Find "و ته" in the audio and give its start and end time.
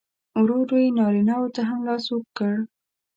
1.41-1.61